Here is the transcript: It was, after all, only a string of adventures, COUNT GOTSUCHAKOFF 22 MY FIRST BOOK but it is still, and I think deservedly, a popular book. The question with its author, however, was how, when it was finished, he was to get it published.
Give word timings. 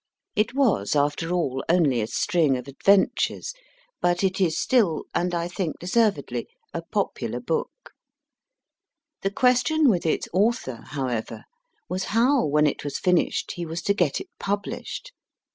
It 0.35 0.55
was, 0.55 0.95
after 0.95 1.29
all, 1.29 1.63
only 1.69 2.01
a 2.01 2.07
string 2.07 2.57
of 2.57 2.67
adventures, 2.67 3.53
COUNT 3.53 4.01
GOTSUCHAKOFF 4.01 4.01
22 4.01 4.01
MY 4.01 4.01
FIRST 4.01 4.01
BOOK 4.01 4.09
but 4.09 4.23
it 4.41 4.43
is 4.43 4.59
still, 4.59 5.03
and 5.13 5.35
I 5.35 5.47
think 5.47 5.75
deservedly, 5.79 6.47
a 6.73 6.81
popular 6.81 7.39
book. 7.39 7.91
The 9.21 9.29
question 9.29 9.89
with 9.89 10.07
its 10.07 10.27
author, 10.33 10.77
however, 10.87 11.43
was 11.87 12.05
how, 12.05 12.43
when 12.47 12.65
it 12.65 12.83
was 12.83 12.97
finished, 12.97 13.51
he 13.51 13.65
was 13.67 13.83
to 13.83 13.93
get 13.93 14.19
it 14.19 14.29
published. 14.39 15.13